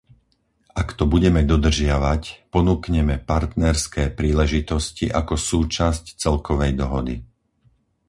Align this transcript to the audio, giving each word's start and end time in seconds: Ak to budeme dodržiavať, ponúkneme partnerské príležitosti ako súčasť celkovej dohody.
Ak 0.81 0.87
to 0.97 1.03
budeme 1.13 1.41
dodržiavať, 1.53 2.21
ponúkneme 2.53 3.15
partnerské 3.31 4.03
príležitosti 4.19 5.05
ako 5.19 5.35
súčasť 5.49 6.05
celkovej 6.23 6.71
dohody. 6.81 7.15